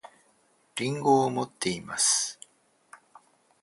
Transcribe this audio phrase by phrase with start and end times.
[0.77, 2.39] りんごを持っています